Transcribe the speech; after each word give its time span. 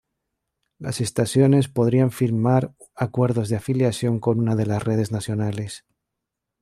Las 0.79 0.99
estaciones 0.99 1.67
podrían 1.67 2.09
firmar 2.09 2.73
acuerdos 2.95 3.49
de 3.49 3.57
afiliación 3.57 4.19
con 4.19 4.39
una 4.39 4.55
de 4.55 4.65
las 4.65 4.83
redes 4.83 5.11
nacionales. 5.11 5.85